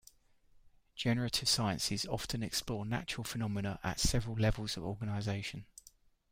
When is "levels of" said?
4.35-4.83